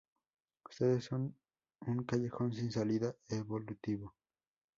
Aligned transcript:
Ustedes 0.67 1.03
son 1.05 1.35
un 1.85 2.03
callejón 2.05 2.53
sin 2.55 2.71
salida 2.71 3.15
evolutivo. 3.29 4.15